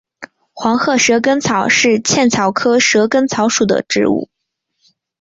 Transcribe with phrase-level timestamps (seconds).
[0.53, 4.29] 黄褐蛇根草是茜草科蛇根草属的植物。